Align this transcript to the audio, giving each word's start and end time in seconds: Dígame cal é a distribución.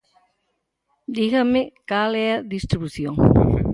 Dígame 1.17 1.61
cal 1.89 2.11
é 2.27 2.29
a 2.35 2.45
distribución. 2.55 3.15